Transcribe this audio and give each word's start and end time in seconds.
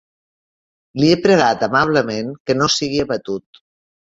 Li 1.01 1.09
he 1.09 1.17
pregat 1.27 1.67
amablement 1.69 2.33
que 2.49 2.59
no 2.59 2.71
sigui 2.79 3.05
abatut. 3.07 3.63